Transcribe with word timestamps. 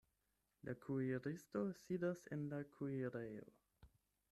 La 0.69 0.73
kuiristo 0.85 1.61
sidas 1.81 2.25
en 2.37 2.49
la 2.55 2.63
kuirejo. 2.79 3.49